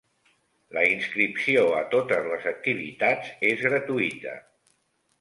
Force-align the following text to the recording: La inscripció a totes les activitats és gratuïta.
La 0.77 0.85
inscripció 0.93 1.67
a 1.81 1.83
totes 1.93 2.31
les 2.33 2.49
activitats 2.55 3.39
és 3.55 3.65
gratuïta. 3.71 4.39